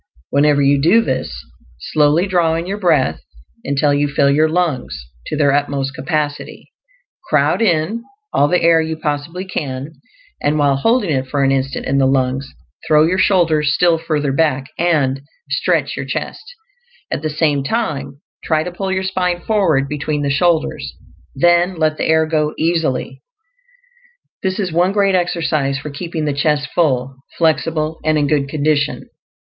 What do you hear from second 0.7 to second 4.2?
do this, slowly draw in your breath until you